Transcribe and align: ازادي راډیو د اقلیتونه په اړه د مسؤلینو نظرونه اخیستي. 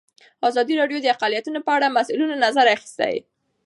ازادي 0.49 0.73
راډیو 0.81 0.99
د 1.01 1.07
اقلیتونه 1.15 1.59
په 1.65 1.71
اړه 1.75 1.87
د 1.89 1.93
مسؤلینو 1.97 2.41
نظرونه 2.43 2.71
اخیستي. 2.75 3.15